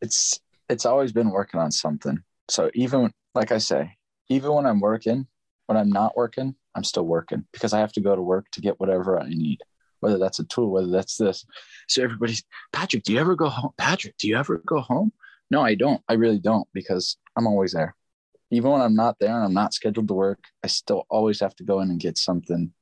it's 0.00 0.40
it's 0.68 0.86
always 0.86 1.12
been 1.12 1.30
working 1.30 1.60
on 1.60 1.70
something 1.70 2.18
so 2.48 2.70
even 2.74 3.12
like 3.34 3.52
i 3.52 3.58
say 3.58 3.90
even 4.28 4.52
when 4.52 4.64
i'm 4.64 4.80
working 4.80 5.26
when 5.66 5.76
i'm 5.76 5.90
not 5.90 6.16
working 6.16 6.54
i'm 6.74 6.84
still 6.84 7.04
working 7.04 7.44
because 7.52 7.72
i 7.74 7.78
have 7.78 7.92
to 7.92 8.00
go 8.00 8.16
to 8.16 8.22
work 8.22 8.46
to 8.50 8.60
get 8.60 8.78
whatever 8.80 9.20
i 9.20 9.28
need 9.28 9.60
whether 10.04 10.18
that's 10.18 10.38
a 10.38 10.44
tool 10.44 10.70
whether 10.70 10.90
that's 10.90 11.16
this. 11.16 11.44
So 11.88 12.02
everybody's 12.02 12.44
patrick 12.72 13.02
do 13.02 13.12
you 13.12 13.20
ever 13.20 13.34
go 13.34 13.48
home? 13.48 13.72
Patrick 13.76 14.16
do 14.18 14.28
you 14.28 14.36
ever 14.36 14.62
go 14.64 14.80
home? 14.80 15.12
No 15.50 15.62
i 15.62 15.74
don't. 15.74 16.02
I 16.08 16.14
really 16.14 16.38
don't 16.38 16.68
because 16.72 17.16
i'm 17.36 17.46
always 17.46 17.72
there. 17.72 17.94
Even 18.50 18.70
when 18.70 18.80
i'm 18.80 18.94
not 18.94 19.16
there 19.18 19.34
and 19.34 19.44
i'm 19.44 19.54
not 19.54 19.74
scheduled 19.74 20.08
to 20.08 20.14
work 20.14 20.44
i 20.62 20.68
still 20.68 21.04
always 21.10 21.40
have 21.40 21.56
to 21.56 21.64
go 21.64 21.80
in 21.80 21.90
and 21.90 21.98
get 22.00 22.18
something 22.18 22.72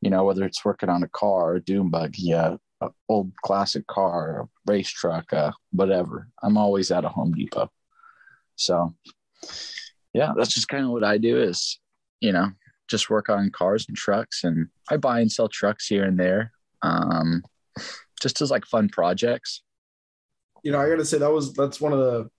you 0.00 0.10
know, 0.10 0.24
whether 0.24 0.44
it's 0.44 0.64
working 0.64 0.88
on 0.88 1.02
a 1.02 1.08
car, 1.08 1.54
a 1.54 1.60
dune 1.60 1.90
buggy, 1.90 2.32
a, 2.32 2.58
a 2.80 2.88
old 3.08 3.32
classic 3.42 3.86
car, 3.86 4.42
a 4.42 4.70
race 4.70 4.88
truck, 4.88 5.32
uh, 5.32 5.52
whatever. 5.72 6.28
I'm 6.42 6.56
always 6.56 6.90
at 6.90 7.04
a 7.04 7.08
Home 7.08 7.32
Depot. 7.32 7.70
So, 8.56 8.94
yeah, 10.12 10.32
that's 10.36 10.54
just 10.54 10.68
kind 10.68 10.84
of 10.84 10.90
what 10.90 11.04
I 11.04 11.18
do 11.18 11.40
is, 11.40 11.80
you 12.20 12.32
know, 12.32 12.50
just 12.88 13.10
work 13.10 13.28
on 13.28 13.50
cars 13.50 13.86
and 13.88 13.96
trucks, 13.96 14.44
and 14.44 14.68
I 14.88 14.96
buy 14.96 15.20
and 15.20 15.30
sell 15.30 15.48
trucks 15.48 15.86
here 15.86 16.04
and 16.04 16.18
there, 16.18 16.52
um, 16.82 17.42
just 18.20 18.40
as 18.40 18.50
like 18.50 18.66
fun 18.66 18.88
projects. 18.88 19.62
You 20.62 20.72
know, 20.72 20.80
I 20.80 20.88
got 20.88 20.96
to 20.96 21.04
say 21.04 21.18
that 21.18 21.32
was 21.32 21.52
that's 21.52 21.80
one 21.80 21.92
of 21.92 21.98
the 21.98 22.30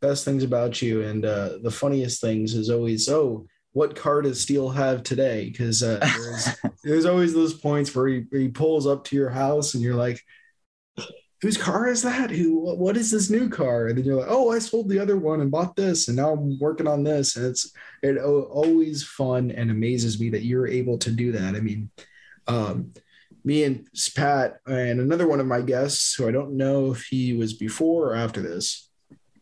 best 0.00 0.24
things 0.24 0.44
about 0.44 0.82
you, 0.82 1.02
and 1.02 1.24
uh, 1.24 1.58
the 1.62 1.70
funniest 1.70 2.20
things 2.20 2.54
is 2.54 2.70
always 2.70 3.08
oh. 3.08 3.46
What 3.74 3.96
car 3.96 4.20
does 4.20 4.38
Steele 4.38 4.68
have 4.68 5.02
today? 5.02 5.48
Because 5.48 5.82
uh, 5.82 5.98
there's, 6.02 6.48
there's 6.84 7.04
always 7.06 7.32
those 7.32 7.54
points 7.54 7.96
where 7.96 8.06
he, 8.06 8.24
he 8.30 8.48
pulls 8.48 8.86
up 8.86 9.02
to 9.04 9.16
your 9.16 9.30
house 9.30 9.72
and 9.72 9.82
you're 9.82 9.94
like, 9.94 10.20
whose 11.42 11.56
car 11.56 11.88
is 11.88 12.02
that? 12.02 12.30
Who? 12.30 12.60
What 12.76 12.96
is 12.96 13.10
this 13.10 13.28
new 13.28 13.50
car? 13.50 13.88
And 13.88 13.98
then 13.98 14.04
you're 14.04 14.20
like, 14.20 14.30
oh, 14.30 14.52
I 14.52 14.60
sold 14.60 14.88
the 14.88 15.00
other 15.00 15.16
one 15.16 15.40
and 15.40 15.50
bought 15.50 15.74
this, 15.74 16.06
and 16.06 16.16
now 16.16 16.32
I'm 16.32 16.58
working 16.60 16.86
on 16.86 17.02
this. 17.02 17.36
And 17.36 17.46
it's 17.46 17.72
it 18.02 18.16
always 18.18 19.02
fun 19.02 19.50
and 19.50 19.70
amazes 19.70 20.20
me 20.20 20.30
that 20.30 20.44
you're 20.44 20.68
able 20.68 20.98
to 20.98 21.10
do 21.10 21.32
that. 21.32 21.56
I 21.56 21.60
mean, 21.60 21.90
um, 22.46 22.92
me 23.44 23.64
and 23.64 23.86
Pat 24.14 24.58
and 24.66 25.00
another 25.00 25.26
one 25.26 25.40
of 25.40 25.46
my 25.46 25.60
guests, 25.62 26.14
who 26.14 26.28
I 26.28 26.32
don't 26.32 26.56
know 26.56 26.92
if 26.92 27.04
he 27.04 27.32
was 27.34 27.54
before 27.54 28.10
or 28.10 28.14
after 28.14 28.40
this 28.40 28.88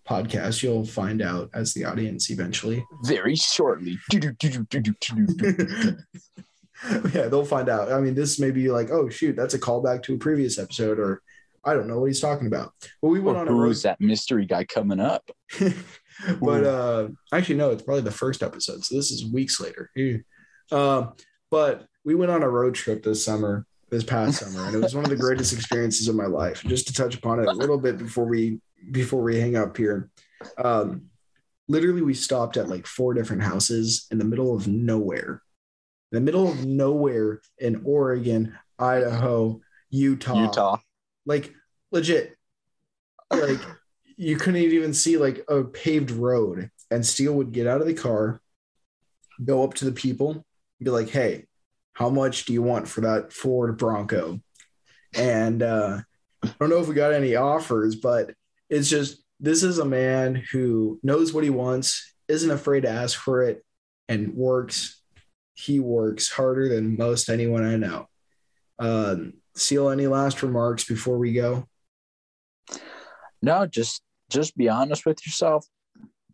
podcast, 0.09 0.62
you'll 0.62 0.85
find 0.87 1.23
out 1.23 1.50
as 1.54 1.73
the 1.75 1.85
audience 1.85 2.30
eventually. 2.30 2.85
Very 3.04 3.37
shortly. 3.37 3.99
yeah, 7.12 7.28
they'll 7.28 7.45
find 7.45 7.69
out. 7.69 7.92
I 7.92 8.00
mean, 8.00 8.14
this 8.14 8.38
may 8.40 8.50
be 8.50 8.71
like, 8.71 8.90
oh 8.90 9.09
shoot, 9.09 9.37
that's 9.37 9.54
a 9.54 9.59
callback 9.59 10.02
to 10.04 10.14
a 10.14 10.19
previous 10.19 10.59
episode, 10.59 10.99
or 10.99 11.21
I 11.64 11.75
don't 11.75 11.87
know 11.88 12.00
what 12.00 12.07
he's 12.07 12.21
talking 12.21 12.47
about. 12.47 12.73
But 13.02 13.09
we 13.09 13.21
went 13.21 13.37
Or 13.37 13.42
on 13.42 13.49
a 13.49 13.50
who 13.50 13.62
road. 13.64 13.71
is 13.71 13.83
that 13.83 14.00
mystery 14.00 14.47
guy 14.47 14.64
coming 14.64 14.99
up? 15.00 15.30
but 16.40 16.64
uh, 16.64 17.09
actually, 17.33 17.57
no, 17.57 17.71
it's 17.71 17.83
probably 17.83 18.02
the 18.02 18.11
first 18.11 18.42
episode. 18.42 18.83
So 18.85 18.97
this 18.97 19.11
is 19.11 19.30
weeks 19.30 19.61
later. 19.61 19.90
Um, 20.73 21.12
but 21.50 21.87
we 22.04 22.14
went 22.14 22.30
on 22.30 22.42
a 22.42 22.49
road 22.49 22.75
trip 22.75 23.02
this 23.02 23.23
summer, 23.25 23.66
this 23.90 24.04
past 24.04 24.38
summer, 24.40 24.66
and 24.66 24.75
it 24.75 24.82
was 24.82 24.94
one 24.94 25.04
of 25.04 25.11
the 25.11 25.16
greatest 25.16 25.52
experiences 25.52 26.09
of 26.09 26.14
my 26.14 26.26
life. 26.26 26.62
Just 26.62 26.87
to 26.88 26.92
touch 26.92 27.14
upon 27.14 27.40
it 27.40 27.47
a 27.47 27.52
little 27.52 27.78
bit 27.78 27.99
before 27.99 28.25
we 28.25 28.61
before 28.90 29.23
we 29.23 29.38
hang 29.38 29.56
up 29.56 29.76
here. 29.76 30.11
Um, 30.56 31.06
literally, 31.68 32.02
we 32.02 32.14
stopped 32.14 32.56
at 32.56 32.68
like 32.68 32.87
four 32.87 33.14
different 33.14 33.42
houses 33.42 34.06
in 34.11 34.18
the 34.18 34.25
middle 34.25 34.54
of 34.54 34.66
nowhere, 34.66 35.42
in 36.12 36.16
the 36.16 36.20
middle 36.20 36.49
of 36.49 36.64
nowhere 36.64 37.40
in 37.59 37.82
Oregon, 37.85 38.56
Idaho, 38.78 39.61
Utah, 39.90 40.42
Utah. 40.42 40.78
like 41.26 41.52
legit 41.92 42.37
like 43.32 43.61
you 44.16 44.37
couldn't 44.37 44.61
even 44.61 44.92
see 44.94 45.16
like 45.16 45.44
a 45.49 45.64
paved 45.64 46.11
road 46.11 46.70
and 46.90 47.04
steele 47.04 47.35
would 47.35 47.52
get 47.52 47.66
out 47.66 47.80
of 47.80 47.87
the 47.87 47.94
car 47.94 48.40
go 49.44 49.64
up 49.64 49.75
to 49.75 49.85
the 49.85 49.92
people 49.92 50.44
be 50.82 50.90
like 50.90 51.09
hey 51.09 51.44
how 51.94 52.09
much 52.09 52.44
do 52.44 52.52
you 52.52 52.62
want 52.62 52.88
for 52.88 53.02
that 53.02 53.32
ford 53.32 53.76
bronco 53.76 54.40
and 55.14 55.62
uh 55.62 55.99
i 56.42 56.50
don't 56.59 56.70
know 56.70 56.80
if 56.80 56.88
we 56.88 56.94
got 56.94 57.12
any 57.12 57.37
offers 57.37 57.97
but 57.97 58.35
it's 58.68 58.88
just 58.88 59.23
this 59.40 59.62
is 59.62 59.78
a 59.78 59.85
man 59.85 60.35
who 60.52 60.99
knows 61.02 61.32
what 61.32 61.44
he 61.44 61.50
wants 61.50 62.14
isn't 62.28 62.50
afraid 62.50 62.82
to 62.82 62.88
ask 62.88 63.18
for 63.18 63.42
it 63.42 63.64
and 64.09 64.35
works 64.35 65.02
he 65.54 65.80
works 65.80 66.30
harder 66.30 66.68
than 66.68 66.97
most 66.97 67.28
anyone 67.28 67.64
i 67.64 67.76
know 67.76 68.09
um 68.78 69.35
Steele 69.56 69.90
any 69.90 70.06
last 70.06 70.42
remarks 70.42 70.85
before 70.85 71.18
we 71.18 71.32
go 71.32 71.66
No, 73.42 73.66
just 73.66 74.02
just 74.30 74.56
be 74.56 74.68
honest 74.68 75.06
with 75.06 75.25
yourself. 75.26 75.66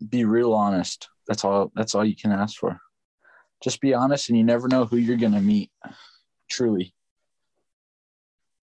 Be 0.09 0.25
real 0.25 0.53
honest. 0.53 1.09
That's 1.27 1.45
all 1.45 1.73
that's 1.75 1.95
all 1.95 2.05
you 2.05 2.17
can 2.17 2.33
ask 2.33 2.59
for. 2.59 2.79
Just 3.63 3.81
be 3.81 3.95
honest 3.95 4.29
and 4.29 4.37
you 4.39 4.45
never 4.45 4.69
know 4.69 4.85
who 4.85 4.97
you're 4.97 5.17
gonna 5.17 5.41
meet. 5.41 5.71
Truly. 6.51 6.93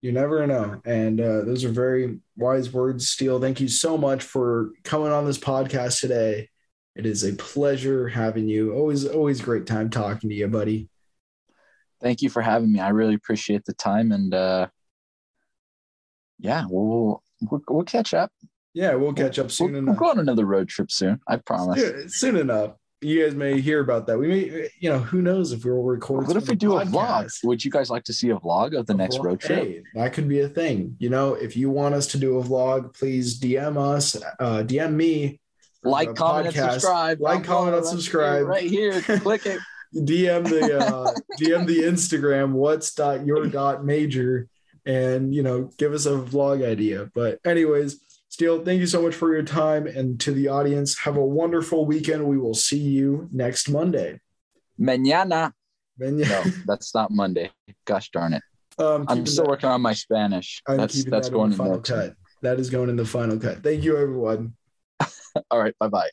You 0.00 0.12
never 0.12 0.46
know. 0.46 0.80
And 0.84 1.20
uh, 1.20 1.42
those 1.44 1.64
are 1.64 1.70
very 1.70 2.20
wise 2.36 2.70
words, 2.72 3.08
Steele. 3.08 3.40
Thank 3.40 3.60
you 3.60 3.68
so 3.68 3.96
much 3.96 4.22
for 4.22 4.70
coming 4.82 5.10
on 5.10 5.24
this 5.24 5.38
podcast 5.38 6.00
today. 6.00 6.50
It 6.94 7.06
is 7.06 7.24
a 7.24 7.32
pleasure 7.34 8.08
having 8.08 8.46
you. 8.46 8.74
Always, 8.74 9.06
always 9.06 9.40
great 9.40 9.66
time 9.66 9.88
talking 9.90 10.28
to 10.30 10.36
you, 10.36 10.46
buddy. 10.46 10.88
Thank 12.02 12.20
you 12.20 12.28
for 12.28 12.42
having 12.42 12.70
me. 12.70 12.80
I 12.80 12.90
really 12.90 13.14
appreciate 13.14 13.64
the 13.64 13.72
time 13.72 14.12
and 14.12 14.34
uh 14.34 14.66
yeah, 16.38 16.64
we'll 16.68 17.22
we'll, 17.40 17.62
we'll 17.68 17.84
catch 17.84 18.12
up. 18.12 18.30
Yeah, 18.74 18.94
we'll 18.96 19.12
catch 19.14 19.38
up 19.38 19.50
soon 19.50 19.72
We'll, 19.72 19.78
enough. 19.78 19.98
we'll 19.98 20.08
go 20.08 20.10
on 20.10 20.18
another 20.18 20.44
road 20.44 20.68
trip 20.68 20.90
soon. 20.90 21.20
I 21.28 21.36
promise. 21.36 21.80
Soon, 21.80 22.08
soon 22.08 22.36
enough. 22.36 22.72
You 23.04 23.22
guys 23.22 23.34
may 23.34 23.60
hear 23.60 23.80
about 23.80 24.06
that. 24.06 24.18
We 24.18 24.28
may, 24.28 24.70
you 24.78 24.88
know, 24.88 24.98
who 24.98 25.20
knows 25.20 25.52
if 25.52 25.64
we'll 25.64 25.82
record. 25.82 26.26
What 26.26 26.38
if 26.38 26.48
we 26.48 26.54
do 26.54 26.78
a 26.78 26.86
vlog? 26.86 27.30
Would 27.44 27.62
you 27.62 27.70
guys 27.70 27.90
like 27.90 28.04
to 28.04 28.14
see 28.14 28.30
a 28.30 28.36
vlog 28.36 28.76
of 28.78 28.86
the 28.86 28.94
next 28.94 29.18
road 29.18 29.40
trip? 29.40 29.58
Hey, 29.58 29.82
that 29.94 30.14
could 30.14 30.26
be 30.26 30.40
a 30.40 30.48
thing. 30.48 30.96
You 30.98 31.10
know, 31.10 31.34
if 31.34 31.54
you 31.54 31.68
want 31.68 31.94
us 31.94 32.06
to 32.08 32.18
do 32.18 32.38
a 32.38 32.42
vlog, 32.42 32.94
please 32.94 33.38
DM 33.38 33.76
us, 33.76 34.16
uh, 34.40 34.62
DM 34.62 34.94
me. 34.94 35.40
Like, 35.82 36.08
the 36.08 36.14
comment, 36.14 36.56
and 36.56 36.72
subscribe. 36.72 37.20
Like, 37.20 37.42
Down 37.42 37.44
comment, 37.44 37.76
and 37.76 37.86
subscribe. 37.86 38.46
Right 38.46 38.70
here. 38.70 39.02
Click 39.02 39.44
it. 39.44 39.60
DM 39.94 40.48
the 40.48 40.78
uh, 40.78 41.14
DM 41.40 41.66
the 41.66 41.80
Instagram 41.80 42.52
what's 42.52 42.94
dot 42.94 43.24
your 43.24 43.46
dot 43.46 43.84
major 43.84 44.48
and 44.86 45.32
you 45.32 45.42
know 45.42 45.70
give 45.78 45.92
us 45.92 46.06
a 46.06 46.12
vlog 46.12 46.66
idea. 46.66 47.10
But 47.14 47.38
anyways, 47.44 48.00
Steele, 48.34 48.64
thank 48.64 48.80
you 48.80 48.86
so 48.88 49.00
much 49.00 49.14
for 49.14 49.32
your 49.32 49.44
time 49.44 49.86
and 49.86 50.18
to 50.18 50.32
the 50.32 50.48
audience. 50.48 50.98
Have 50.98 51.16
a 51.16 51.24
wonderful 51.24 51.86
weekend. 51.86 52.26
We 52.26 52.36
will 52.36 52.52
see 52.52 52.80
you 52.80 53.28
next 53.30 53.68
Monday. 53.68 54.18
Mañana. 54.76 55.52
Then 55.98 56.18
No, 56.18 56.42
that's 56.66 56.92
not 56.96 57.12
Monday. 57.12 57.52
Gosh 57.84 58.10
darn 58.10 58.32
it. 58.32 58.42
um, 58.78 59.04
I'm 59.06 59.24
still 59.24 59.44
that- 59.44 59.50
working 59.50 59.68
on 59.68 59.80
my 59.82 59.92
Spanish. 59.92 60.60
I'm 60.66 60.78
That's 60.78 61.04
that's 61.04 61.28
that 61.28 61.32
going 61.32 61.44
in 61.44 61.50
the 61.52 61.56
final 61.56 61.80
cut. 61.80 62.14
That 62.42 62.58
is 62.58 62.70
going 62.70 62.90
in 62.90 62.96
the 62.96 63.04
final 63.04 63.38
cut. 63.38 63.62
Thank 63.62 63.84
you, 63.84 63.96
everyone. 63.96 64.54
All 65.52 65.60
right. 65.60 65.74
Bye 65.78 65.86
bye. 65.86 66.10